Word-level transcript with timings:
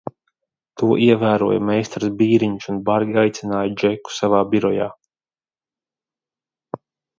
To 0.81 0.87
ievēroja 1.07 1.59
meistars 1.69 2.07
Bīriņš 2.21 2.67
un 2.73 2.81
bargi 2.89 3.21
aicināja 3.25 3.75
Džeku 3.83 4.15
savā 4.17 4.41
birojā. 4.57 4.91